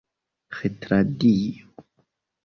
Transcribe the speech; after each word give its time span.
retradio 0.59 1.41